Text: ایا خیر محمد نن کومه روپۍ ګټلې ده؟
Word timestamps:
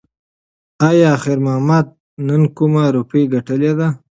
ایا 0.89 1.11
خیر 1.23 1.39
محمد 1.45 1.85
نن 2.27 2.41
کومه 2.57 2.83
روپۍ 2.95 3.23
ګټلې 3.33 3.71
ده؟ 3.79 3.87